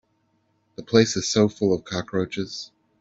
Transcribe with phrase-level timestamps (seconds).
[0.77, 2.71] The place is so full of cockroaches.